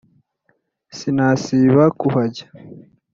[0.97, 2.45] sinasiba kuhajya.